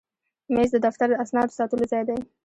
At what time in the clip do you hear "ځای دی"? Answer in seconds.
1.91-2.17